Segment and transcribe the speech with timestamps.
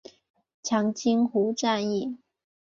[0.63, 2.17] 长津湖战役